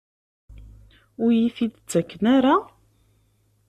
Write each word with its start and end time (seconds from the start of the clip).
Ur 1.23 1.29
iyi-t-id-ttaken 1.33 2.23
ara? 2.35 2.55